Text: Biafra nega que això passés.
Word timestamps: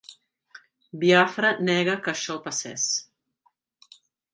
Biafra 1.03 1.53
nega 1.69 1.95
que 2.09 2.13
això 2.15 2.41
passés. 2.49 2.89